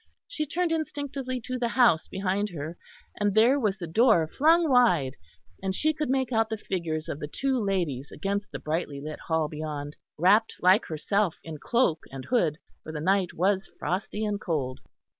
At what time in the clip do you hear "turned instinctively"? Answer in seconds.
0.47-1.39